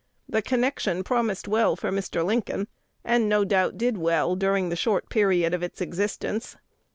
[0.27, 2.25] The connection promised well for Mr.
[2.25, 2.67] Lincoln,
[3.05, 6.57] and no doubt did well during the short period of its existence.